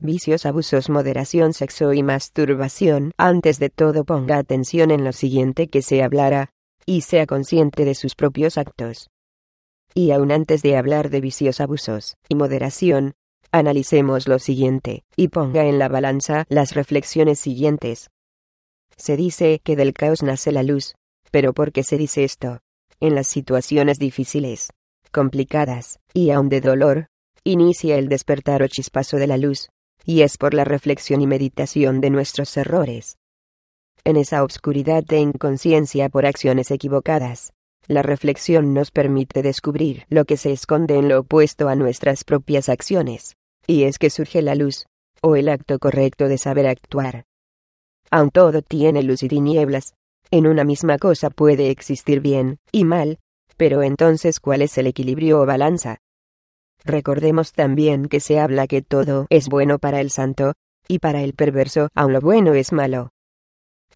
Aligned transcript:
vicios, 0.00 0.46
abusos, 0.46 0.90
moderación, 0.90 1.52
sexo 1.52 1.92
y 1.92 2.02
masturbación. 2.02 3.12
Antes 3.16 3.58
de 3.58 3.70
todo 3.70 4.04
ponga 4.04 4.38
atención 4.38 4.90
en 4.90 5.04
lo 5.04 5.12
siguiente 5.12 5.68
que 5.68 5.82
se 5.82 6.02
hablará, 6.02 6.50
y 6.86 7.02
sea 7.02 7.26
consciente 7.26 7.84
de 7.84 7.94
sus 7.94 8.14
propios 8.14 8.58
actos. 8.58 9.10
Y 9.94 10.10
aun 10.10 10.32
antes 10.32 10.62
de 10.62 10.76
hablar 10.76 11.10
de 11.10 11.20
vicios, 11.20 11.60
abusos 11.60 12.16
y 12.28 12.34
moderación, 12.34 13.14
analicemos 13.52 14.26
lo 14.26 14.38
siguiente, 14.38 15.04
y 15.16 15.28
ponga 15.28 15.66
en 15.66 15.78
la 15.78 15.88
balanza 15.88 16.46
las 16.48 16.74
reflexiones 16.74 17.38
siguientes. 17.38 18.08
Se 18.96 19.16
dice 19.16 19.60
que 19.62 19.76
del 19.76 19.92
caos 19.92 20.22
nace 20.22 20.52
la 20.52 20.62
luz, 20.62 20.94
pero 21.30 21.52
¿por 21.52 21.72
qué 21.72 21.82
se 21.82 21.98
dice 21.98 22.24
esto? 22.24 22.60
En 23.00 23.14
las 23.14 23.26
situaciones 23.26 23.98
difíciles, 23.98 24.70
complicadas, 25.10 25.98
y 26.14 26.30
aun 26.30 26.48
de 26.48 26.60
dolor, 26.60 27.06
inicia 27.44 27.96
el 27.96 28.08
despertar 28.08 28.62
o 28.62 28.68
chispazo 28.68 29.16
de 29.16 29.26
la 29.26 29.36
luz, 29.36 29.68
y 30.04 30.22
es 30.22 30.38
por 30.38 30.54
la 30.54 30.64
reflexión 30.64 31.20
y 31.20 31.26
meditación 31.26 32.00
de 32.00 32.10
nuestros 32.10 32.56
errores. 32.56 33.16
En 34.04 34.16
esa 34.16 34.42
obscuridad 34.42 35.04
de 35.04 35.20
inconsciencia 35.20 36.08
por 36.08 36.26
acciones 36.26 36.70
equivocadas, 36.70 37.52
la 37.86 38.02
reflexión 38.02 38.74
nos 38.74 38.90
permite 38.90 39.42
descubrir 39.42 40.04
lo 40.08 40.24
que 40.24 40.36
se 40.36 40.52
esconde 40.52 40.96
en 40.98 41.08
lo 41.08 41.20
opuesto 41.20 41.68
a 41.68 41.74
nuestras 41.74 42.24
propias 42.24 42.68
acciones, 42.68 43.36
y 43.66 43.84
es 43.84 43.98
que 43.98 44.10
surge 44.10 44.42
la 44.42 44.54
luz, 44.54 44.86
o 45.20 45.36
el 45.36 45.48
acto 45.48 45.78
correcto 45.78 46.28
de 46.28 46.38
saber 46.38 46.66
actuar. 46.66 47.24
Aun 48.10 48.30
todo 48.30 48.62
tiene 48.62 49.02
luz 49.02 49.22
y 49.22 49.28
tinieblas, 49.28 49.94
en 50.30 50.46
una 50.46 50.64
misma 50.64 50.98
cosa 50.98 51.30
puede 51.30 51.70
existir 51.70 52.20
bien 52.20 52.58
y 52.72 52.84
mal, 52.84 53.18
pero 53.56 53.82
entonces 53.82 54.40
¿cuál 54.40 54.62
es 54.62 54.76
el 54.78 54.86
equilibrio 54.86 55.40
o 55.40 55.46
balanza? 55.46 55.98
Recordemos 56.84 57.52
también 57.52 58.06
que 58.06 58.20
se 58.20 58.40
habla 58.40 58.66
que 58.66 58.82
todo 58.82 59.26
es 59.30 59.48
bueno 59.48 59.78
para 59.78 60.00
el 60.00 60.10
santo, 60.10 60.54
y 60.88 60.98
para 60.98 61.22
el 61.22 61.34
perverso 61.34 61.88
aun 61.94 62.12
lo 62.12 62.20
bueno 62.20 62.54
es 62.54 62.72
malo. 62.72 63.10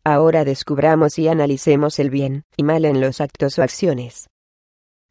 Ahora 0.05 0.45
descubramos 0.45 1.19
y 1.19 1.27
analicemos 1.27 1.99
el 1.99 2.11
bien 2.11 2.45
y 2.57 2.63
mal 2.63 2.85
en 2.85 3.01
los 3.01 3.21
actos 3.21 3.59
o 3.59 3.63
acciones. 3.63 4.29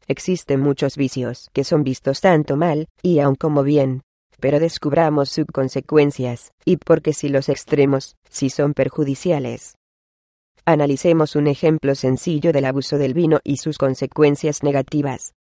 Existen 0.08 0.60
muchos 0.60 0.96
vicios 0.96 1.50
que 1.52 1.64
son 1.64 1.84
vistos 1.84 2.20
tanto 2.20 2.56
mal 2.56 2.88
y 3.02 3.18
aun 3.18 3.34
como 3.34 3.62
bien, 3.62 4.02
pero 4.40 4.58
descubramos 4.58 5.30
sus 5.30 5.46
consecuencias, 5.46 6.52
y 6.64 6.76
porque 6.78 7.12
si 7.12 7.28
los 7.28 7.48
extremos, 7.48 8.16
si 8.30 8.48
son 8.48 8.72
perjudiciales. 8.72 9.74
Analicemos 10.64 11.36
un 11.36 11.46
ejemplo 11.46 11.94
sencillo 11.94 12.52
del 12.52 12.64
abuso 12.64 12.98
del 12.98 13.14
vino 13.14 13.40
y 13.44 13.58
sus 13.58 13.78
consecuencias 13.78 14.62
negativas. 14.62 15.34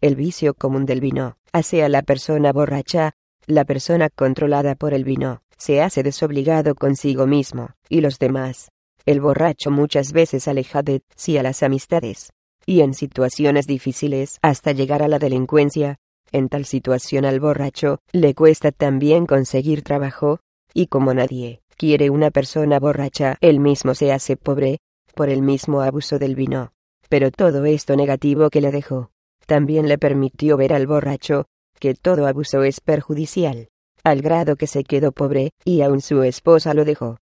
El 0.00 0.16
vicio 0.16 0.54
común 0.54 0.84
del 0.84 1.00
vino 1.00 1.36
hace 1.56 1.82
a 1.82 1.88
la 1.88 2.02
persona 2.02 2.52
borracha, 2.52 3.12
la 3.46 3.64
persona 3.64 4.10
controlada 4.10 4.74
por 4.74 4.92
el 4.92 5.04
vino, 5.04 5.40
se 5.56 5.80
hace 5.80 6.02
desobligado 6.02 6.74
consigo 6.74 7.26
mismo, 7.26 7.70
y 7.88 8.02
los 8.02 8.18
demás. 8.18 8.68
El 9.06 9.22
borracho 9.22 9.70
muchas 9.70 10.12
veces 10.12 10.48
aleja 10.48 10.82
de 10.82 11.00
sí 11.14 11.38
a 11.38 11.42
las 11.42 11.62
amistades, 11.62 12.30
y 12.66 12.82
en 12.82 12.92
situaciones 12.92 13.66
difíciles 13.66 14.38
hasta 14.42 14.72
llegar 14.72 15.02
a 15.02 15.08
la 15.08 15.18
delincuencia. 15.18 15.96
En 16.30 16.48
tal 16.48 16.66
situación 16.66 17.24
al 17.24 17.40
borracho 17.40 18.00
le 18.12 18.34
cuesta 18.34 18.70
también 18.70 19.24
conseguir 19.24 19.82
trabajo, 19.82 20.40
y 20.74 20.88
como 20.88 21.14
nadie 21.14 21.62
quiere 21.78 22.10
una 22.10 22.30
persona 22.30 22.78
borracha, 22.78 23.38
él 23.40 23.60
mismo 23.60 23.94
se 23.94 24.12
hace 24.12 24.36
pobre, 24.36 24.80
por 25.14 25.30
el 25.30 25.40
mismo 25.40 25.80
abuso 25.80 26.18
del 26.18 26.34
vino. 26.34 26.72
Pero 27.08 27.30
todo 27.30 27.64
esto 27.64 27.96
negativo 27.96 28.50
que 28.50 28.60
le 28.60 28.72
dejó, 28.72 29.10
también 29.46 29.88
le 29.88 29.98
permitió 29.98 30.56
ver 30.56 30.72
al 30.72 30.86
borracho, 30.86 31.46
que 31.78 31.94
todo 31.94 32.26
abuso 32.26 32.62
es 32.62 32.80
perjudicial, 32.80 33.68
al 34.04 34.22
grado 34.22 34.56
que 34.56 34.66
se 34.66 34.84
quedó 34.84 35.12
pobre, 35.12 35.52
y 35.64 35.82
aun 35.82 36.00
su 36.00 36.22
esposa 36.22 36.74
lo 36.74 36.84
dejó. 36.84 37.18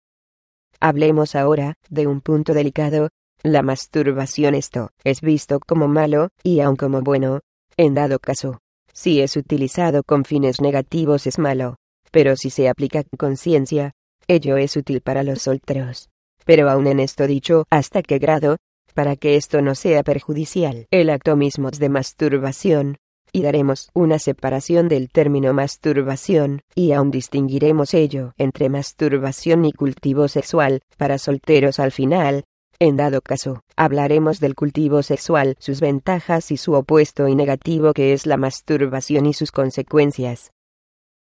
Hablemos 0.79 1.35
ahora, 1.35 1.75
de 1.90 2.08
un 2.08 2.22
punto 2.22 2.53
delicado, 2.53 3.09
la 3.44 3.63
masturbación 3.63 4.56
esto, 4.56 4.90
es 5.03 5.22
visto 5.22 5.59
como 5.59 5.88
malo, 5.88 6.29
y 6.44 6.59
aun 6.59 6.75
como 6.75 7.02
bueno, 7.02 7.41
en 7.78 7.94
dado 7.94 8.19
caso. 8.19 8.59
Si 8.94 9.22
es 9.22 9.38
utilizado 9.38 10.03
con 10.03 10.25
fines 10.25 10.62
negativos 10.62 11.25
es 11.28 11.40
malo, 11.40 11.78
pero 12.12 12.35
si 12.35 12.50
se 12.50 12.68
aplica 12.68 13.03
con 13.03 13.18
conciencia, 13.18 13.94
ello 14.28 14.58
es 14.58 14.75
útil 14.75 15.02
para 15.02 15.24
los 15.24 15.44
solteros. 15.44 16.09
Pero 16.46 16.69
aun 16.69 16.88
en 16.88 17.00
esto 17.00 17.28
dicho, 17.28 17.66
¿hasta 17.69 18.02
qué 18.02 18.19
grado? 18.19 18.58
Para 18.99 19.15
que 19.15 19.37
esto 19.37 19.61
no 19.61 19.75
sea 19.75 20.03
perjudicial. 20.03 20.85
El 20.91 21.09
acto 21.09 21.37
mismo 21.37 21.71
de 21.71 21.87
masturbación, 21.87 22.97
y 23.31 23.43
daremos 23.43 23.89
una 23.93 24.19
separación 24.19 24.89
del 24.89 25.07
término 25.07 25.53
masturbación, 25.53 26.63
y 26.75 26.91
aún 26.91 27.09
distinguiremos 27.09 27.93
ello 27.93 28.33
entre 28.37 28.67
masturbación 28.67 29.63
y 29.63 29.71
cultivo 29.71 30.27
sexual, 30.27 30.81
para 30.97 31.17
solteros 31.17 31.79
al 31.79 31.93
final. 31.93 32.43
En 32.77 32.97
dado 32.97 33.21
caso, 33.21 33.61
hablaremos 33.77 34.41
del 34.41 34.53
cultivo 34.53 35.01
sexual, 35.01 35.55
sus 35.59 35.79
ventajas 35.79 36.51
y 36.51 36.57
su 36.57 36.73
opuesto 36.73 37.29
y 37.29 37.35
negativo 37.35 37.93
que 37.93 38.11
es 38.11 38.25
la 38.25 38.35
masturbación 38.35 39.27
y 39.27 39.33
sus 39.33 39.53
consecuencias. 39.53 40.51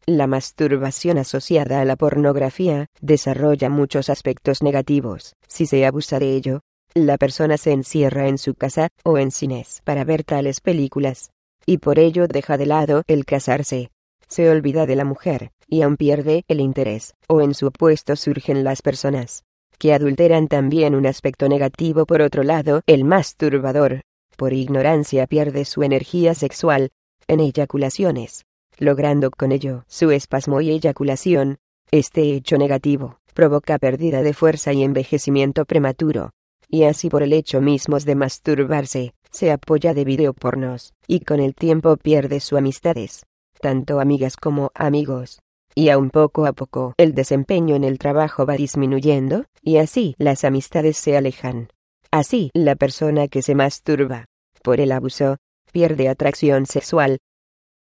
La 0.06 0.26
masturbación 0.26 1.18
asociada 1.18 1.82
a 1.82 1.84
la 1.84 1.96
pornografía 1.96 2.86
desarrolla 3.02 3.68
muchos 3.68 4.08
aspectos 4.08 4.62
negativos. 4.62 5.34
Si 5.46 5.66
se 5.66 5.84
abusa 5.84 6.18
de 6.18 6.34
ello, 6.34 6.60
la 6.94 7.18
persona 7.18 7.56
se 7.56 7.72
encierra 7.72 8.28
en 8.28 8.38
su 8.38 8.54
casa 8.54 8.88
o 9.04 9.18
en 9.18 9.30
cines 9.30 9.80
para 9.84 10.04
ver 10.04 10.24
tales 10.24 10.60
películas, 10.60 11.30
y 11.66 11.78
por 11.78 11.98
ello 11.98 12.26
deja 12.28 12.56
de 12.56 12.66
lado 12.66 13.02
el 13.06 13.24
casarse. 13.24 13.90
Se 14.26 14.50
olvida 14.50 14.86
de 14.86 14.96
la 14.96 15.04
mujer, 15.04 15.50
y 15.66 15.82
aún 15.82 15.96
pierde 15.96 16.44
el 16.48 16.60
interés, 16.60 17.14
o 17.28 17.40
en 17.40 17.54
su 17.54 17.68
opuesto 17.68 18.16
surgen 18.16 18.64
las 18.64 18.82
personas 18.82 19.44
que 19.78 19.94
adulteran 19.94 20.48
también 20.48 20.94
un 20.94 21.06
aspecto 21.06 21.48
negativo 21.48 22.04
por 22.04 22.20
otro 22.20 22.42
lado, 22.42 22.82
el 22.86 23.04
masturbador, 23.04 24.02
por 24.36 24.52
ignorancia 24.52 25.26
pierde 25.26 25.64
su 25.64 25.82
energía 25.82 26.34
sexual, 26.34 26.90
en 27.28 27.40
eyaculaciones, 27.40 28.44
logrando 28.78 29.30
con 29.30 29.52
ello 29.52 29.84
su 29.86 30.10
espasmo 30.10 30.60
y 30.60 30.70
eyaculación. 30.70 31.58
Este 31.90 32.34
hecho 32.34 32.58
negativo 32.58 33.20
provoca 33.34 33.78
pérdida 33.78 34.22
de 34.22 34.34
fuerza 34.34 34.72
y 34.72 34.82
envejecimiento 34.82 35.64
prematuro, 35.64 36.32
y 36.68 36.84
así 36.84 37.08
por 37.08 37.22
el 37.22 37.32
hecho 37.32 37.60
mismo 37.60 37.98
de 37.98 38.14
masturbarse, 38.14 39.14
se 39.30 39.50
apoya 39.50 39.94
de 39.94 40.04
videopornos, 40.04 40.92
y 41.06 41.20
con 41.20 41.40
el 41.40 41.54
tiempo 41.54 41.96
pierde 41.96 42.40
sus 42.40 42.58
amistades, 42.58 43.26
tanto 43.60 44.00
amigas 44.00 44.36
como 44.36 44.70
amigos. 44.74 45.40
Y 45.74 45.90
aun 45.90 46.10
poco 46.10 46.46
a 46.46 46.52
poco 46.52 46.94
el 46.96 47.14
desempeño 47.14 47.76
en 47.76 47.84
el 47.84 47.98
trabajo 47.98 48.46
va 48.46 48.56
disminuyendo, 48.56 49.44
y 49.62 49.76
así 49.76 50.14
las 50.18 50.44
amistades 50.44 50.96
se 50.96 51.16
alejan. 51.16 51.68
Así 52.10 52.50
la 52.54 52.74
persona 52.74 53.28
que 53.28 53.42
se 53.42 53.54
masturba, 53.54 54.26
por 54.62 54.80
el 54.80 54.92
abuso, 54.92 55.36
pierde 55.72 56.08
atracción 56.08 56.66
sexual. 56.66 57.18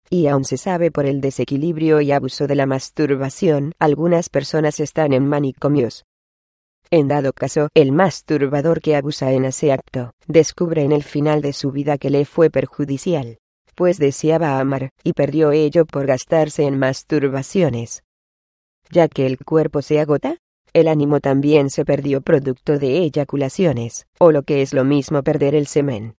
Y 0.09 0.27
aun 0.27 0.45
se 0.45 0.57
sabe 0.57 0.91
por 0.91 1.05
el 1.05 1.21
desequilibrio 1.21 1.99
y 2.01 2.11
abuso 2.11 2.45
de 2.47 2.55
la 2.55 2.65
masturbación, 2.65 3.73
algunas 3.79 4.29
personas 4.29 4.79
están 4.79 5.13
en 5.13 5.27
manicomios, 5.27 6.05
en 6.93 7.07
dado 7.07 7.33
caso, 7.33 7.69
el 7.73 7.91
masturbador 7.91 8.79
que 8.79 8.95
abusa 8.95 9.31
en 9.31 9.45
ese 9.45 9.71
acto, 9.71 10.11
descubre 10.27 10.83
en 10.83 10.91
el 10.91 11.01
final 11.01 11.41
de 11.41 11.51
su 11.51 11.71
vida 11.71 11.97
que 11.97 12.11
le 12.11 12.23
fue 12.23 12.51
perjudicial, 12.51 13.39
pues 13.73 13.97
deseaba 13.97 14.59
amar, 14.59 14.91
y 15.03 15.13
perdió 15.13 15.51
ello 15.51 15.87
por 15.87 16.05
gastarse 16.05 16.65
en 16.65 16.77
masturbaciones. 16.77 18.03
Ya 18.91 19.07
que 19.07 19.25
el 19.25 19.39
cuerpo 19.39 19.81
se 19.81 19.99
agota, 19.99 20.37
el 20.71 20.87
ánimo 20.87 21.19
también 21.19 21.71
se 21.71 21.83
perdió 21.83 22.21
producto 22.21 22.77
de 22.77 22.99
eyaculaciones, 22.99 24.05
o 24.19 24.31
lo 24.31 24.43
que 24.43 24.61
es 24.61 24.71
lo 24.71 24.83
mismo 24.83 25.23
perder 25.23 25.55
el 25.55 25.65
semen. 25.65 26.13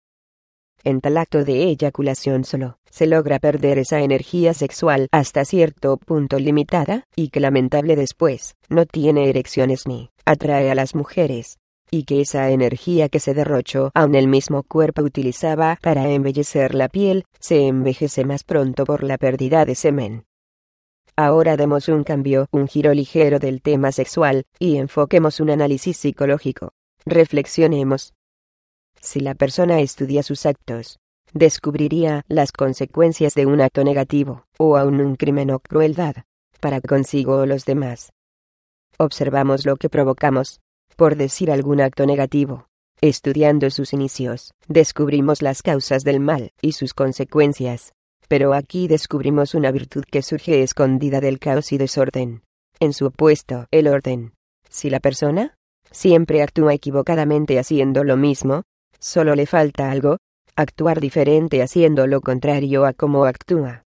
En 0.85 1.01
tal 1.01 1.17
acto 1.17 1.45
de 1.45 1.65
eyaculación 1.65 2.45
solo, 2.45 2.77
se 2.91 3.07
logra 3.07 3.39
perder 3.39 3.79
esa 3.79 4.03
energía 4.03 4.53
sexual 4.53 5.09
hasta 5.13 5.47
cierto 5.47 5.97
punto 5.97 6.39
limitada, 6.39 7.05
y 7.17 7.31
que 7.31 7.41
lamentable 7.41 7.97
después, 7.97 8.55
no 8.69 8.85
tiene 8.85 9.31
erecciones 9.31 9.87
ni 9.87 10.11
atrae 10.27 10.71
a 10.71 10.75
las 10.75 10.95
mujeres, 10.95 11.57
y 11.91 12.05
que 12.05 12.21
esa 12.21 12.51
energía 12.51 13.09
que 13.09 13.19
se 13.19 13.33
derrochó 13.33 13.93
aun 13.95 14.15
el 14.15 14.29
mismo 14.29 14.63
cuerpo 14.63 15.01
utilizaba 15.01 15.79
para 15.81 16.11
embellecer 16.11 16.75
la 16.75 16.91
piel, 16.91 17.25
se 17.41 17.67
envejece 17.67 18.27
más 18.27 18.45
pronto 18.45 18.85
por 18.85 19.05
la 19.05 19.17
pérdida 19.17 19.65
de 19.65 19.75
semen. 19.75 20.25
Ahora 21.17 21.57
demos 21.57 21.89
un 21.89 22.05
cambio, 22.05 22.49
un 22.51 22.69
giro 22.69 22.93
ligero 22.93 23.39
del 23.39 23.63
tema 23.63 23.91
sexual, 23.91 24.45
y 24.59 24.77
enfoquemos 24.77 25.41
un 25.41 25.49
análisis 25.49 25.97
psicológico. 25.97 26.73
Reflexionemos. 27.07 28.13
Si 29.05 29.21
la 29.21 29.35
persona 29.35 29.81
estudia 29.81 30.23
sus 30.23 30.47
actos, 30.47 30.99
descubriría 31.35 32.23
las 32.27 32.53
consecuencias 32.53 33.35
de 33.35 33.45
un 33.45 33.61
acto 33.61 33.85
negativo, 33.85 34.47
o 34.59 34.79
aún 34.79 34.99
un 34.99 35.17
crimen 35.17 35.51
o 35.51 35.59
crueldad, 35.59 36.25
para 36.59 36.81
consigo 36.81 37.37
o 37.37 37.45
los 37.45 37.67
demás. 37.67 38.15
Observamos 38.97 39.67
lo 39.67 39.77
que 39.77 39.91
provocamos, 39.91 40.61
por 40.97 41.17
decir 41.17 41.51
algún 41.51 41.83
acto 41.83 42.07
negativo. 42.07 42.67
Estudiando 43.03 43.69
sus 43.69 43.93
inicios, 43.93 44.55
descubrimos 44.69 45.43
las 45.43 45.61
causas 45.61 46.03
del 46.03 46.19
mal 46.19 46.53
y 46.63 46.73
sus 46.73 46.95
consecuencias. 46.95 47.93
Pero 48.27 48.55
aquí 48.55 48.89
descubrimos 48.89 49.55
una 49.55 49.71
virtud 49.71 50.05
que 50.11 50.23
surge 50.23 50.63
escondida 50.63 51.21
del 51.21 51.39
caos 51.39 51.73
y 51.73 51.77
desorden. 51.77 52.43
En 52.81 52.95
su 52.95 53.05
opuesto, 53.07 53.67
el 53.71 53.87
orden. 53.89 54.33
Si 54.71 54.89
la 54.89 54.99
persona 54.99 55.59
siempre 55.91 56.43
actúa 56.43 56.73
equivocadamente 56.73 57.59
haciendo 57.59 58.03
lo 58.03 58.17
mismo, 58.17 58.63
solo 59.05 59.35
le 59.35 59.45
falta 59.45 59.91
algo, 59.91 60.17
actuar 60.57 60.99
diferente 60.99 61.63
haciendo 61.63 62.07
lo 62.07 62.23
contrario 62.23 62.87
a 62.87 62.95
como 62.95 63.27
actúa. 63.27 63.85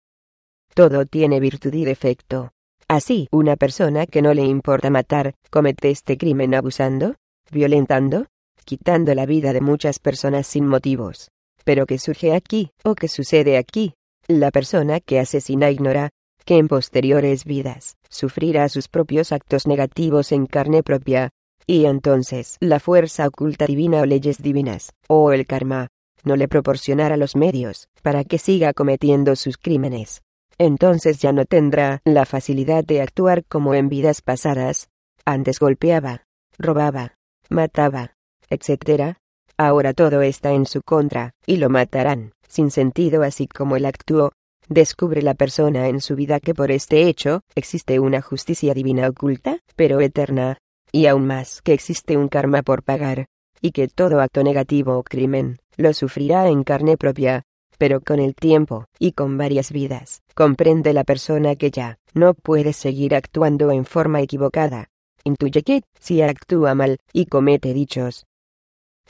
Todo 0.73 1.05
tiene 1.05 1.41
virtud 1.41 1.75
y 1.75 1.85
defecto. 1.85 2.53
Así, 2.87 3.29
una 3.33 3.57
persona 3.57 4.07
que 4.07 4.23
no 4.23 4.35
le 4.35 4.43
importa 4.43 4.89
matar, 4.89 5.35
comete 5.51 5.91
este 5.91 6.17
crimen 6.17 6.55
abusando, 6.55 7.17
violentando, 7.51 8.27
quitando 8.65 9.15
la 9.15 9.27
vida 9.27 9.53
de 9.53 9.61
muchas 9.61 9.99
personas 9.99 10.47
sin 10.47 10.67
motivos. 10.67 11.31
Pero 11.65 11.87
que 11.87 11.99
surge 11.99 12.33
aquí, 12.33 12.71
o 12.85 12.95
que 12.95 13.09
sucede 13.09 13.59
aquí. 13.59 13.95
La 14.29 14.53
persona 14.53 15.01
que 15.01 15.19
asesina 15.19 15.71
ignora, 15.71 16.11
que 16.45 16.57
en 16.57 16.69
posteriores 16.69 17.45
vidas, 17.45 17.97
sufrirá 18.09 18.69
sus 18.69 18.87
propios 18.87 19.33
actos 19.33 19.67
negativos 19.67 20.31
en 20.31 20.47
carne 20.47 20.85
propia. 20.85 21.31
Y 21.67 21.85
entonces, 21.85 22.57
la 22.61 22.81
fuerza 22.81 23.27
oculta 23.27 23.67
divina 23.67 24.01
o 24.01 24.07
leyes 24.07 24.43
divinas, 24.43 24.93
o 25.09 25.33
el 25.33 25.47
karma, 25.47 25.89
no 26.25 26.37
le 26.37 26.49
proporcionará 26.49 27.17
los 27.17 27.37
medios, 27.37 27.89
para 28.03 28.25
que 28.25 28.39
siga 28.39 28.73
cometiendo 28.73 29.37
sus 29.37 29.57
crímenes. 29.57 30.23
Entonces 30.59 31.21
ya 31.21 31.33
no 31.33 31.47
tendrá 31.47 32.03
la 32.05 32.27
facilidad 32.27 32.85
de 32.85 33.01
actuar 33.01 33.45
como 33.47 33.75
en 33.75 33.89
vidas 33.89 34.21
pasadas. 34.21 34.89
Antes 35.25 35.59
golpeaba, 35.59 36.25
robaba, 36.59 37.15
mataba, 37.49 38.15
etc. 38.51 39.17
Ahora 39.57 39.95
todo 39.95 40.23
está 40.23 40.53
en 40.53 40.67
su 40.67 40.83
contra, 40.83 41.33
y 41.47 41.57
lo 41.57 41.71
matarán, 41.71 42.33
sin 42.47 42.71
sentido 42.71 43.23
así 43.23 43.47
como 43.47 43.77
él 43.77 43.87
actuó. 43.87 44.33
Descubre 44.69 45.23
la 45.23 45.35
persona 45.35 45.89
en 45.89 46.01
su 46.01 46.15
vida 46.15 46.41
que 46.41 46.55
por 46.55 46.71
este 46.71 47.09
hecho 47.09 47.41
existe 47.55 47.99
una 47.99 48.21
justicia 48.21 48.73
divina 48.75 49.09
oculta, 49.09 49.59
pero 49.77 50.01
eterna, 50.01 50.59
y 50.93 51.07
aún 51.07 51.27
más 51.27 51.63
que 51.63 51.73
existe 51.73 52.17
un 52.17 52.29
karma 52.29 52.63
por 52.63 52.83
pagar, 52.83 53.27
y 53.61 53.73
que 53.73 53.89
todo 53.89 54.21
acto 54.21 54.43
negativo 54.43 54.97
o 54.97 55.03
crimen, 55.03 55.59
lo 55.77 55.93
sufrirá 55.93 56.49
en 56.49 56.65
carne 56.65 56.97
propia, 56.97 57.43
pero 57.79 58.01
con 58.01 58.21
el 58.21 58.35
tiempo, 58.35 58.87
y 58.99 59.13
con 59.13 59.39
varias 59.39 59.73
vidas, 59.73 60.23
comprende 60.35 60.93
la 60.93 61.05
persona 61.05 61.57
que 61.57 61.71
ya 61.71 61.99
no 62.13 62.35
puede 62.35 62.73
seguir 62.73 63.15
actuando 63.15 63.71
en 63.71 63.85
forma 63.85 64.21
equivocada. 64.21 64.89
Intuye 65.25 65.63
que, 65.63 65.83
si 65.99 66.23
actúa 66.23 66.75
mal, 66.75 66.99
y 67.13 67.27
comete 67.27 67.75
dichos 67.75 68.27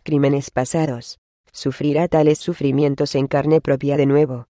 crímenes 0.03 0.51
pasados, 0.51 1.19
sufrirá 1.53 2.09
tales 2.09 2.39
sufrimientos 2.39 3.15
en 3.15 3.27
carne 3.27 3.61
propia 3.61 3.97
de 3.97 4.07
nuevo. 4.07 4.47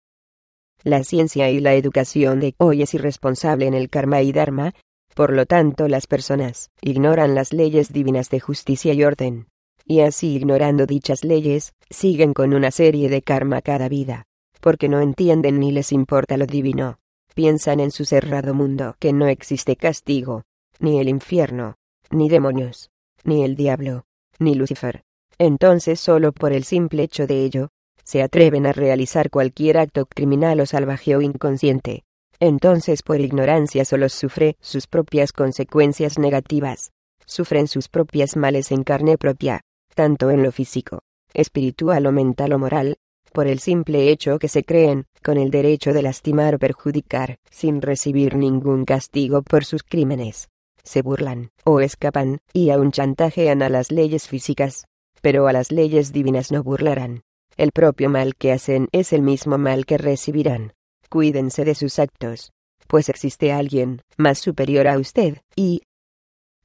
La 0.82 1.05
ciencia 1.05 1.50
y 1.50 1.61
la 1.61 1.75
educación 1.75 2.41
de 2.41 2.55
hoy 2.59 2.82
es 2.82 2.94
irresponsable 2.94 3.67
en 3.67 3.75
el 3.75 3.91
karma 3.91 4.23
y 4.23 4.32
dharma, 4.32 4.73
por 5.15 5.33
lo 5.33 5.47
tanto 5.47 5.89
las 5.89 6.07
personas 6.07 6.71
ignoran 6.81 7.35
las 7.35 7.53
leyes 7.53 7.93
divinas 7.93 8.31
de 8.31 8.41
justicia 8.41 8.93
y 8.93 9.05
orden, 9.05 9.47
y 9.85 10.01
así 10.01 10.37
ignorando 10.37 10.87
dichas 10.87 11.25
leyes, 11.25 11.75
siguen 11.91 12.33
con 12.33 12.55
una 12.55 12.71
serie 12.71 13.09
de 13.09 13.23
karma 13.23 13.61
cada 13.62 13.89
vida, 13.89 14.27
porque 14.61 14.89
no 14.89 15.01
entienden 15.01 15.59
ni 15.59 15.73
les 15.73 15.93
importa 15.93 16.37
lo 16.37 16.47
divino. 16.47 16.99
Piensan 17.35 17.81
en 17.81 17.91
su 17.91 18.05
cerrado 18.05 18.55
mundo 18.55 18.97
que 18.99 19.12
no 19.12 19.27
existe 19.27 19.77
castigo, 19.77 20.43
ni 20.79 20.99
el 20.99 21.09
infierno, 21.09 21.77
ni 22.11 22.29
demonios, 22.29 22.91
ni 23.25 23.45
el 23.45 23.56
diablo, 23.56 24.05
ni 24.39 24.55
Lucifer. 24.55 25.05
Entonces 25.39 26.01
solo 26.01 26.33
por 26.33 26.53
el 26.53 26.65
simple 26.65 27.03
hecho 27.03 27.27
de 27.27 27.45
ello, 27.45 27.69
se 28.05 28.23
atreven 28.23 28.67
a 28.67 28.73
realizar 28.73 29.31
cualquier 29.31 29.79
acto 29.79 30.06
criminal 30.06 30.61
o 30.61 30.67
salvaje 30.67 31.17
o 31.17 31.23
inconsciente. 31.23 32.05
Entonces 32.41 33.03
por 33.03 33.21
ignorancia 33.21 33.85
solo 33.85 34.09
sufre 34.09 34.57
sus 34.61 34.87
propias 34.87 35.33
consecuencias 35.33 36.19
negativas, 36.19 36.91
sufren 37.27 37.69
sus 37.69 37.89
propias 37.89 38.37
males 38.37 38.73
en 38.73 38.83
carne 38.83 39.19
propia, 39.19 39.61
tanto 39.95 40.31
en 40.31 40.43
lo 40.43 40.51
físico, 40.51 41.03
espiritual 41.35 42.07
o 42.07 42.13
mental 42.13 42.55
o 42.55 42.59
moral, 42.59 42.97
por 43.33 43.47
el 43.47 43.61
simple 43.61 44.11
hecho 44.11 44.39
que 44.39 44.49
se 44.49 44.65
creen, 44.65 45.07
con 45.23 45.37
el 45.37 45.51
derecho 45.51 45.93
de 45.93 46.03
lastimar 46.03 46.55
o 46.55 46.59
perjudicar, 46.59 47.37
sin 47.51 47.81
recibir 47.81 48.35
ningún 48.35 48.85
castigo 48.85 49.43
por 49.43 49.65
sus 49.65 49.83
crímenes. 49.83 50.49
Se 50.83 51.03
burlan, 51.03 51.51
o 51.65 51.81
escapan, 51.81 52.39
y 52.53 52.71
aún 52.71 52.91
chantajean 52.91 53.63
a 53.63 53.69
las 53.69 53.93
leyes 53.93 54.27
físicas. 54.27 54.87
Pero 55.21 55.47
a 55.47 55.53
las 55.53 55.71
leyes 55.71 56.13
divinas 56.13 56.51
no 56.51 56.63
burlarán. 56.63 57.23
El 57.57 57.73
propio 57.73 58.09
mal 58.09 58.35
que 58.35 58.53
hacen 58.53 58.89
es 58.91 59.13
el 59.13 59.23
mismo 59.23 59.59
mal 59.59 59.85
que 59.85 59.99
recibirán. 59.99 60.73
Cuídense 61.11 61.65
de 61.65 61.75
sus 61.75 61.99
actos, 61.99 62.53
pues 62.87 63.09
existe 63.09 63.53
alguien, 63.53 64.01
más 64.17 64.39
superior 64.39 64.87
a 64.87 64.97
usted, 64.97 65.39
y 65.57 65.83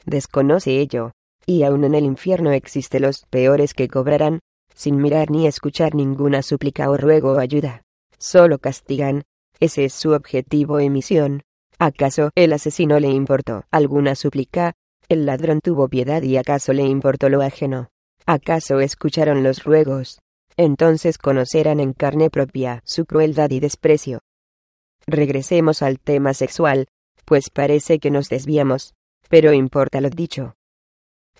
desconoce 0.05 0.79
ello, 0.79 1.13
y 1.47 1.63
aun 1.63 1.83
en 1.83 1.95
el 1.95 2.05
infierno 2.05 2.51
existe 2.51 2.99
los 2.99 3.25
peores 3.31 3.73
que 3.73 3.87
cobrarán, 3.87 4.41
sin 4.75 4.97
mirar 5.01 5.31
ni 5.31 5.47
escuchar 5.47 5.95
ninguna 5.95 6.43
súplica 6.43 6.91
o 6.91 6.97
ruego 6.97 7.33
o 7.33 7.39
ayuda. 7.39 7.81
Solo 8.19 8.59
castigan. 8.59 9.23
Ese 9.59 9.85
es 9.85 9.93
su 9.93 10.11
objetivo 10.11 10.79
y 10.79 10.91
misión. 10.91 11.41
¿Acaso 11.79 12.29
el 12.35 12.53
asesino 12.53 12.99
le 12.99 13.09
importó 13.09 13.63
alguna 13.71 14.13
súplica? 14.13 14.73
¿El 15.09 15.25
ladrón 15.25 15.59
tuvo 15.61 15.87
piedad 15.87 16.21
y 16.21 16.37
acaso 16.37 16.71
le 16.71 16.83
importó 16.83 17.29
lo 17.29 17.41
ajeno? 17.41 17.89
¿Acaso 18.25 18.79
escucharon 18.79 19.43
los 19.43 19.63
ruegos? 19.63 20.19
Entonces 20.57 21.17
conocerán 21.17 21.79
en 21.79 21.93
carne 21.93 22.29
propia 22.29 22.81
su 22.85 23.05
crueldad 23.05 23.49
y 23.49 23.59
desprecio. 23.59 24.19
Regresemos 25.07 25.81
al 25.81 25.99
tema 25.99 26.33
sexual, 26.33 26.87
pues 27.25 27.49
parece 27.49 27.99
que 27.99 28.11
nos 28.11 28.29
desviamos. 28.29 28.93
Pero 29.29 29.53
importa 29.53 30.01
lo 30.01 30.09
dicho 30.09 30.55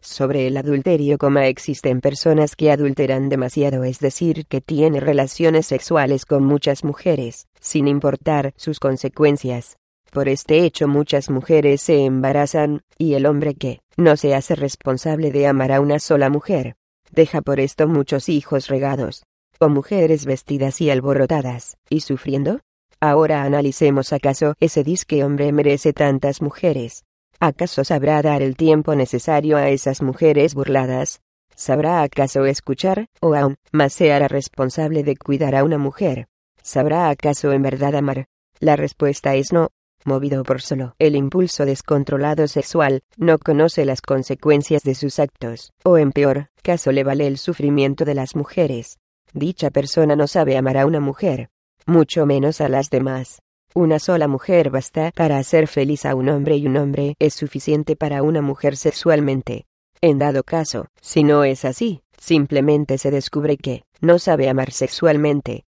sobre 0.05 0.47
el 0.47 0.57
adulterio, 0.57 1.17
como 1.17 1.39
existen 1.39 1.99
personas 1.99 2.55
que 2.55 2.71
adulteran 2.71 3.27
demasiado, 3.29 3.83
es 3.83 3.99
decir, 3.99 4.45
que 4.45 4.61
tienen 4.61 5.01
relaciones 5.01 5.65
sexuales 5.65 6.25
con 6.25 6.43
muchas 6.43 6.83
mujeres, 6.83 7.47
sin 7.59 7.87
importar 7.87 8.53
sus 8.55 8.79
consecuencias. 8.79 9.77
Por 10.11 10.29
este 10.29 10.63
hecho 10.63 10.87
muchas 10.87 11.29
mujeres 11.29 11.81
se 11.81 12.05
embarazan, 12.05 12.81
y 12.97 13.15
el 13.15 13.25
hombre 13.25 13.55
que 13.55 13.81
no 13.97 14.15
se 14.15 14.35
hace 14.35 14.55
responsable 14.55 15.31
de 15.31 15.47
amar 15.47 15.71
a 15.71 15.81
una 15.81 15.99
sola 15.99 16.29
mujer, 16.29 16.75
deja 17.11 17.41
por 17.41 17.59
esto 17.59 17.87
muchos 17.87 18.29
hijos 18.29 18.67
regados, 18.67 19.23
o 19.59 19.69
mujeres 19.69 20.25
vestidas 20.25 20.79
y 20.81 20.89
alborotadas, 20.89 21.77
y 21.89 22.01
sufriendo. 22.01 22.59
Ahora 22.99 23.43
analicemos 23.43 24.13
acaso 24.13 24.55
ese 24.59 24.83
disque 24.83 25.23
hombre 25.23 25.51
merece 25.51 25.93
tantas 25.93 26.41
mujeres, 26.41 27.03
¿Acaso 27.39 27.83
sabrá 27.83 28.21
dar 28.21 28.41
el 28.41 28.55
tiempo 28.55 28.95
necesario 28.95 29.57
a 29.57 29.69
esas 29.69 30.01
mujeres 30.01 30.55
burladas? 30.55 31.21
¿Sabrá 31.53 32.01
acaso 32.01 32.45
escuchar, 32.45 33.07
o 33.21 33.35
aún 33.35 33.55
más 33.71 33.93
se 33.93 34.13
hará 34.13 34.27
responsable 34.27 35.03
de 35.03 35.17
cuidar 35.17 35.55
a 35.55 35.63
una 35.63 35.77
mujer? 35.77 36.27
¿Sabrá 36.61 37.09
acaso 37.09 37.51
en 37.51 37.61
verdad 37.61 37.95
amar? 37.95 38.27
La 38.59 38.75
respuesta 38.75 39.35
es 39.35 39.51
no. 39.51 39.69
Movido 40.05 40.43
por 40.43 40.61
solo 40.61 40.95
el 40.99 41.15
impulso 41.15 41.65
descontrolado 41.65 42.47
sexual, 42.47 43.01
no 43.17 43.37
conoce 43.37 43.85
las 43.85 44.01
consecuencias 44.01 44.83
de 44.83 44.95
sus 44.95 45.19
actos, 45.19 45.71
o 45.83 45.97
en 45.97 46.11
peor 46.11 46.49
caso 46.61 46.91
le 46.91 47.03
vale 47.03 47.27
el 47.27 47.37
sufrimiento 47.37 48.05
de 48.05 48.13
las 48.13 48.35
mujeres. 48.35 48.97
Dicha 49.33 49.71
persona 49.71 50.15
no 50.15 50.27
sabe 50.27 50.57
amar 50.57 50.77
a 50.77 50.85
una 50.85 50.99
mujer, 50.99 51.49
mucho 51.85 52.25
menos 52.25 52.61
a 52.61 52.69
las 52.69 52.89
demás. 52.89 53.39
Una 53.73 53.99
sola 53.99 54.27
mujer 54.27 54.69
basta 54.69 55.11
para 55.15 55.37
hacer 55.37 55.67
feliz 55.67 56.05
a 56.05 56.15
un 56.15 56.29
hombre 56.29 56.55
y 56.55 56.65
un 56.65 56.77
hombre 56.77 57.15
es 57.19 57.33
suficiente 57.33 57.95
para 57.95 58.23
una 58.23 58.41
mujer 58.41 58.77
sexualmente. 58.77 59.65
En 60.01 60.17
dado 60.17 60.43
caso, 60.43 60.87
si 61.01 61.23
no 61.23 61.43
es 61.43 61.65
así, 61.65 62.01
simplemente 62.17 62.97
se 62.97 63.11
descubre 63.11 63.57
que 63.57 63.83
no 64.01 64.19
sabe 64.19 64.49
amar 64.49 64.71
sexualmente. 64.71 65.65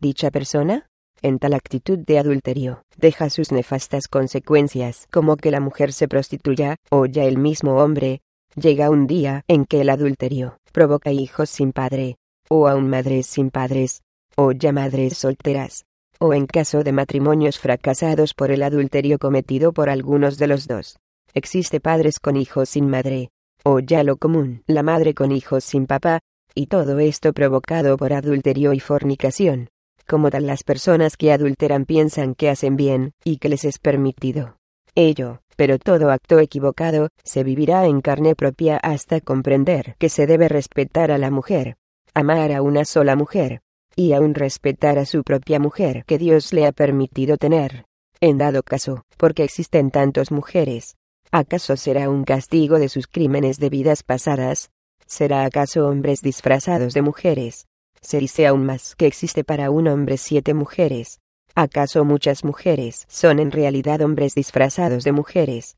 Dicha 0.00 0.30
persona, 0.30 0.86
en 1.22 1.38
tal 1.38 1.54
actitud 1.54 1.98
de 1.98 2.18
adulterio, 2.18 2.82
deja 2.96 3.30
sus 3.30 3.52
nefastas 3.52 4.08
consecuencias 4.08 5.06
como 5.10 5.36
que 5.36 5.50
la 5.50 5.60
mujer 5.60 5.92
se 5.92 6.08
prostituya, 6.08 6.76
o 6.90 7.06
ya 7.06 7.24
el 7.24 7.38
mismo 7.38 7.76
hombre. 7.76 8.20
Llega 8.56 8.90
un 8.90 9.06
día 9.06 9.42
en 9.48 9.64
que 9.64 9.80
el 9.80 9.88
adulterio 9.88 10.58
provoca 10.72 11.10
hijos 11.10 11.48
sin 11.48 11.72
padre, 11.72 12.18
o 12.50 12.68
aún 12.68 12.88
madres 12.88 13.26
sin 13.26 13.50
padres, 13.50 14.02
o 14.36 14.52
ya 14.52 14.72
madres 14.72 15.18
solteras, 15.18 15.84
o 16.18 16.34
en 16.34 16.46
caso 16.46 16.82
de 16.82 16.92
matrimonios 16.92 17.58
fracasados 17.58 18.34
por 18.34 18.50
el 18.50 18.62
adulterio 18.62 19.18
cometido 19.18 19.72
por 19.72 19.88
algunos 19.88 20.38
de 20.38 20.46
los 20.46 20.66
dos. 20.66 20.98
Existe 21.32 21.80
padres 21.80 22.18
con 22.20 22.36
hijos 22.36 22.68
sin 22.70 22.88
madre, 22.88 23.30
o 23.64 23.80
ya 23.80 24.04
lo 24.04 24.16
común, 24.16 24.62
la 24.66 24.82
madre 24.82 25.14
con 25.14 25.32
hijos 25.32 25.64
sin 25.64 25.86
papá, 25.86 26.20
y 26.54 26.66
todo 26.66 26.98
esto 27.00 27.32
provocado 27.32 27.96
por 27.96 28.12
adulterio 28.12 28.72
y 28.72 28.80
fornicación. 28.80 29.68
Como 30.06 30.30
tal 30.30 30.46
las 30.46 30.62
personas 30.62 31.16
que 31.16 31.32
adulteran 31.32 31.86
piensan 31.86 32.34
que 32.34 32.50
hacen 32.50 32.76
bien, 32.76 33.12
y 33.24 33.38
que 33.38 33.48
les 33.48 33.64
es 33.64 33.78
permitido. 33.78 34.58
Ello, 34.94 35.40
pero 35.56 35.78
todo 35.78 36.10
acto 36.10 36.38
equivocado, 36.38 37.08
se 37.24 37.42
vivirá 37.42 37.86
en 37.86 38.00
carne 38.00 38.36
propia 38.36 38.76
hasta 38.76 39.20
comprender 39.20 39.96
que 39.98 40.08
se 40.08 40.26
debe 40.26 40.48
respetar 40.48 41.10
a 41.10 41.18
la 41.18 41.30
mujer, 41.30 41.76
amar 42.12 42.52
a 42.52 42.62
una 42.62 42.84
sola 42.84 43.16
mujer, 43.16 43.62
y 43.96 44.12
aún 44.12 44.34
respetar 44.34 44.98
a 44.98 45.06
su 45.06 45.22
propia 45.22 45.58
mujer 45.58 46.04
que 46.06 46.18
Dios 46.18 46.52
le 46.52 46.66
ha 46.66 46.72
permitido 46.72 47.36
tener. 47.36 47.86
En 48.20 48.38
dado 48.38 48.62
caso, 48.62 49.04
porque 49.16 49.44
existen 49.44 49.90
tantas 49.90 50.30
mujeres, 50.30 50.96
¿acaso 51.30 51.76
será 51.76 52.08
un 52.08 52.24
castigo 52.24 52.78
de 52.78 52.88
sus 52.88 53.06
crímenes 53.06 53.58
de 53.58 53.70
vidas 53.70 54.02
pasadas? 54.02 54.70
¿Será 55.06 55.44
acaso 55.44 55.86
hombres 55.88 56.22
disfrazados 56.22 56.94
de 56.94 57.02
mujeres? 57.02 57.66
Se 58.00 58.18
dice 58.18 58.46
aún 58.46 58.64
más 58.64 58.94
que 58.96 59.06
existe 59.06 59.44
para 59.44 59.70
un 59.70 59.88
hombre 59.88 60.16
siete 60.16 60.54
mujeres. 60.54 61.20
¿Acaso 61.54 62.04
muchas 62.04 62.44
mujeres 62.44 63.04
son 63.08 63.38
en 63.38 63.50
realidad 63.50 64.00
hombres 64.02 64.34
disfrazados 64.34 65.04
de 65.04 65.12
mujeres? 65.12 65.76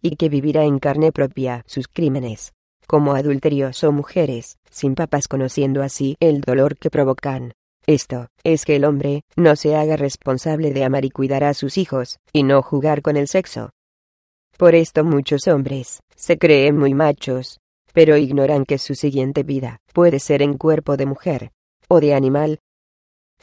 Y 0.00 0.16
que 0.16 0.28
vivirá 0.28 0.64
en 0.64 0.78
carne 0.78 1.12
propia 1.12 1.64
sus 1.66 1.88
crímenes, 1.88 2.52
como 2.86 3.14
adulterios 3.14 3.82
o 3.84 3.92
mujeres, 3.92 4.56
sin 4.70 4.94
papas 4.94 5.28
conociendo 5.28 5.82
así 5.82 6.16
el 6.20 6.40
dolor 6.40 6.76
que 6.76 6.90
provocan. 6.90 7.52
Esto, 7.86 8.28
es 8.44 8.64
que 8.64 8.76
el 8.76 8.84
hombre, 8.84 9.22
no 9.36 9.56
se 9.56 9.74
haga 9.74 9.96
responsable 9.96 10.72
de 10.72 10.84
amar 10.84 11.04
y 11.04 11.10
cuidar 11.10 11.44
a 11.44 11.54
sus 11.54 11.78
hijos, 11.78 12.18
y 12.32 12.44
no 12.44 12.62
jugar 12.62 13.02
con 13.02 13.16
el 13.16 13.26
sexo. 13.28 13.70
Por 14.56 14.74
esto 14.74 15.04
muchos 15.04 15.48
hombres, 15.48 16.00
se 16.14 16.38
creen 16.38 16.76
muy 16.76 16.94
machos, 16.94 17.58
pero 17.92 18.16
ignoran 18.16 18.64
que 18.64 18.78
su 18.78 18.94
siguiente 18.94 19.42
vida, 19.42 19.78
puede 19.92 20.20
ser 20.20 20.42
en 20.42 20.56
cuerpo 20.56 20.96
de 20.96 21.06
mujer, 21.06 21.50
o 21.88 22.00
de 22.00 22.14
animal. 22.14 22.58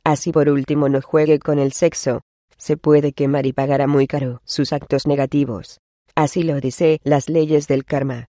Así 0.03 0.31
por 0.31 0.49
último 0.49 0.87
no 0.87 1.01
juegue 1.01 1.39
con 1.39 1.59
el 1.59 1.73
sexo, 1.73 2.21
se 2.57 2.77
puede 2.77 3.13
quemar 3.13 3.45
y 3.45 3.53
pagará 3.53 3.87
muy 3.87 4.07
caro 4.07 4.41
sus 4.43 4.73
actos 4.73 5.07
negativos. 5.07 5.79
Así 6.15 6.43
lo 6.43 6.59
dice 6.59 6.99
las 7.03 7.29
leyes 7.29 7.67
del 7.67 7.85
karma. 7.85 8.25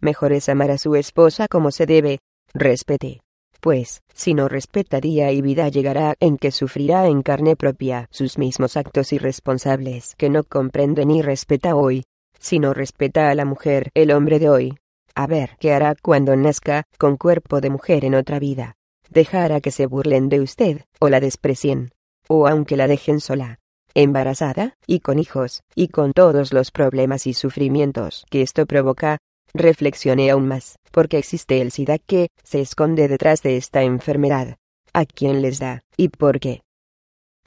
Mejor 0.00 0.32
es 0.32 0.48
amar 0.48 0.70
a 0.70 0.78
su 0.78 0.94
esposa 0.96 1.48
como 1.48 1.70
se 1.70 1.86
debe, 1.86 2.18
respete. 2.54 3.20
Pues, 3.60 4.02
si 4.14 4.34
no 4.34 4.48
respeta 4.48 5.00
día 5.00 5.32
y 5.32 5.40
vida 5.40 5.68
llegará 5.68 6.14
en 6.20 6.36
que 6.36 6.50
sufrirá 6.50 7.06
en 7.06 7.22
carne 7.22 7.56
propia 7.56 8.06
sus 8.10 8.38
mismos 8.38 8.76
actos 8.76 9.12
irresponsables 9.12 10.14
que 10.16 10.30
no 10.30 10.44
comprende 10.44 11.06
ni 11.06 11.22
respeta 11.22 11.74
hoy. 11.74 12.04
Si 12.38 12.58
no 12.58 12.74
respeta 12.74 13.30
a 13.30 13.34
la 13.34 13.44
mujer, 13.44 13.90
el 13.94 14.12
hombre 14.12 14.38
de 14.38 14.50
hoy. 14.50 14.78
A 15.14 15.26
ver 15.26 15.56
qué 15.58 15.72
hará 15.72 15.94
cuando 16.00 16.36
nazca, 16.36 16.84
con 16.98 17.16
cuerpo 17.16 17.60
de 17.60 17.70
mujer 17.70 18.04
en 18.04 18.14
otra 18.14 18.38
vida. 18.38 18.76
Dejará 19.08 19.60
que 19.60 19.70
se 19.70 19.86
burlen 19.86 20.28
de 20.28 20.40
usted, 20.40 20.82
o 21.00 21.08
la 21.08 21.20
desprecien. 21.20 21.90
O 22.28 22.46
aunque 22.46 22.76
la 22.76 22.86
dejen 22.86 23.20
sola 23.20 23.58
embarazada, 23.96 24.74
y 24.86 25.00
con 25.00 25.18
hijos, 25.18 25.62
y 25.74 25.88
con 25.88 26.12
todos 26.12 26.52
los 26.52 26.70
problemas 26.70 27.26
y 27.26 27.32
sufrimientos 27.32 28.26
que 28.30 28.42
esto 28.42 28.66
provoca, 28.66 29.16
Reflexioné 29.56 30.30
aún 30.30 30.46
más, 30.46 30.78
porque 30.90 31.16
existe 31.16 31.62
el 31.62 31.70
SIDA 31.70 31.96
que 31.98 32.28
se 32.44 32.60
esconde 32.60 33.08
detrás 33.08 33.42
de 33.42 33.56
esta 33.56 33.82
enfermedad. 33.82 34.58
¿A 34.92 35.06
quién 35.06 35.40
les 35.40 35.58
da? 35.58 35.82
¿Y 35.96 36.08
por 36.10 36.40
qué? 36.40 36.60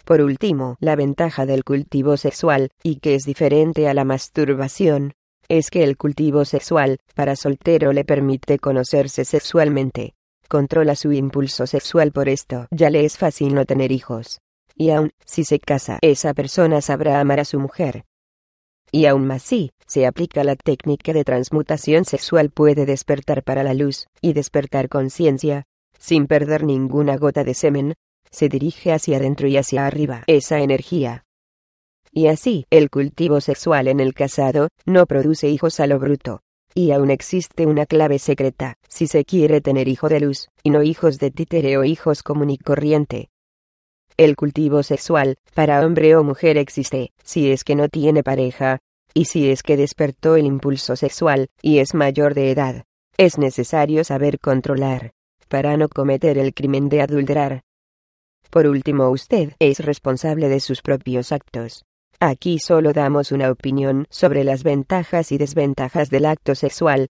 Por 0.06 0.22
último, 0.22 0.76
la 0.80 0.96
ventaja 0.96 1.46
del 1.46 1.64
cultivo 1.64 2.18
sexual, 2.18 2.72
y 2.82 2.96
que 2.96 3.14
es 3.14 3.26
diferente 3.26 3.88
a 3.88 3.94
la 3.94 4.06
masturbación, 4.06 5.14
es 5.50 5.70
que 5.70 5.84
el 5.84 5.98
cultivo 5.98 6.46
sexual, 6.46 6.98
para 7.14 7.36
soltero 7.36 7.94
le 7.94 8.06
permite 8.06 8.58
conocerse 8.58 9.24
sexualmente. 9.24 10.16
Controla 10.48 10.96
su 10.96 11.12
impulso 11.12 11.68
sexual 11.68 12.12
por 12.12 12.28
esto, 12.28 12.66
ya 12.72 12.90
le 12.90 13.06
es 13.06 13.20
fácil 13.20 13.54
no 13.54 13.66
tener 13.66 13.92
hijos. 13.92 14.40
Y 14.76 14.90
aun, 14.90 15.12
si 15.26 15.44
se 15.44 15.60
casa, 15.60 16.00
esa 16.02 16.34
persona 16.34 16.82
sabrá 16.82 17.20
amar 17.20 17.40
a 17.40 17.46
su 17.46 17.60
mujer, 17.60 18.04
y 18.92 19.06
aún 19.06 19.30
si, 19.40 19.72
se 19.88 20.06
aplica 20.06 20.44
la 20.44 20.56
técnica 20.56 21.14
de 21.14 21.24
transmutación 21.24 22.06
sexual 22.06 22.50
puede 22.50 22.86
despertar 22.86 23.44
para 23.44 23.64
la 23.64 23.74
luz, 23.74 24.08
y 24.22 24.34
despertar 24.34 24.90
conciencia, 24.90 25.66
sin 25.98 26.28
perder 26.28 26.64
ninguna 26.64 27.18
gota 27.18 27.44
de 27.44 27.54
semen, 27.54 27.96
se 28.32 28.50
dirige 28.50 28.92
hacia 28.92 29.18
adentro 29.18 29.48
y 29.48 29.58
hacia 29.58 29.86
arriba 29.86 30.24
esa 30.28 30.60
energía. 30.60 31.26
Y 32.12 32.28
así, 32.28 32.66
el 32.70 32.90
cultivo 32.90 33.42
sexual 33.42 33.88
en 33.88 34.00
el 34.00 34.14
casado, 34.14 34.70
no 34.86 35.06
produce 35.06 35.50
hijos 35.50 35.80
a 35.80 35.88
lo 35.88 36.00
bruto. 36.00 36.42
Y 36.74 36.92
aún 36.92 37.10
existe 37.10 37.66
una 37.66 37.86
clave 37.86 38.20
secreta, 38.20 38.76
si 38.88 39.08
se 39.08 39.26
quiere 39.26 39.62
tener 39.62 39.88
hijo 39.88 40.08
de 40.08 40.20
luz, 40.20 40.50
y 40.64 40.70
no 40.70 40.84
hijos 40.84 41.18
de 41.20 41.32
títere 41.32 41.78
o 41.78 41.84
hijos 41.84 42.22
común 42.24 42.52
y 42.52 42.58
corriente, 42.58 43.30
el 44.20 44.36
cultivo 44.36 44.84
sexual, 44.84 45.38
para 45.54 45.86
hombre 45.86 46.14
o 46.18 46.26
mujer 46.26 46.58
existe, 46.58 47.14
si 47.24 47.52
es 47.52 47.64
que 47.64 47.76
no 47.76 47.88
tiene 47.88 48.22
pareja, 48.22 48.80
y 49.14 49.26
si 49.26 49.50
es 49.50 49.64
que 49.64 49.78
despertó 49.78 50.36
el 50.36 50.46
impulso 50.46 50.98
sexual, 50.98 51.48
y 51.62 51.80
es 51.80 51.94
mayor 51.94 52.34
de 52.34 52.52
edad. 52.52 52.84
Es 53.18 53.38
necesario 53.38 54.04
saber 54.04 54.40
controlar, 54.40 55.14
para 55.48 55.78
no 55.78 55.88
cometer 55.88 56.38
el 56.38 56.54
crimen 56.54 56.90
de 56.90 57.02
adulterar. 57.02 57.62
Por 58.50 58.68
último, 58.68 59.10
usted 59.10 59.54
es 59.58 59.80
responsable 59.80 60.50
de 60.50 60.60
sus 60.60 60.82
propios 60.82 61.32
actos. 61.32 61.86
Aquí 62.20 62.60
solo 62.60 62.92
damos 62.92 63.32
una 63.32 63.50
opinión 63.50 64.06
sobre 64.10 64.44
las 64.44 64.64
ventajas 64.64 65.32
y 65.32 65.38
desventajas 65.38 66.10
del 66.10 66.26
acto 66.26 66.56
sexual, 66.56 67.08